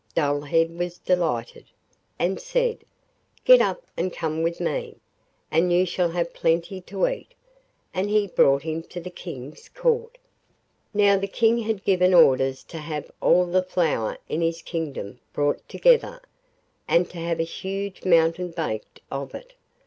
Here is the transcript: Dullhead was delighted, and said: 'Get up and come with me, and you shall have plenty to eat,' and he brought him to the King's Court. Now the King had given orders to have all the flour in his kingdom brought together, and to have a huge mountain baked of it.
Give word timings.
Dullhead 0.15 0.79
was 0.79 0.97
delighted, 0.97 1.65
and 2.17 2.39
said: 2.39 2.79
'Get 3.45 3.61
up 3.61 3.83
and 3.95 4.11
come 4.11 4.41
with 4.41 4.59
me, 4.59 4.95
and 5.51 5.71
you 5.71 5.85
shall 5.85 6.09
have 6.09 6.33
plenty 6.33 6.81
to 6.81 7.05
eat,' 7.07 7.35
and 7.93 8.09
he 8.09 8.25
brought 8.25 8.63
him 8.63 8.81
to 8.81 8.99
the 8.99 9.11
King's 9.11 9.69
Court. 9.69 10.17
Now 10.91 11.19
the 11.19 11.27
King 11.27 11.59
had 11.59 11.83
given 11.83 12.15
orders 12.15 12.63
to 12.63 12.79
have 12.79 13.11
all 13.21 13.45
the 13.45 13.61
flour 13.61 14.17
in 14.27 14.41
his 14.41 14.63
kingdom 14.63 15.19
brought 15.33 15.69
together, 15.69 16.19
and 16.87 17.07
to 17.11 17.19
have 17.19 17.39
a 17.39 17.43
huge 17.43 18.03
mountain 18.03 18.49
baked 18.49 19.01
of 19.11 19.35
it. 19.35 19.53